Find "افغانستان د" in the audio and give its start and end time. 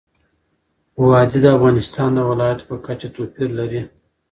1.57-2.19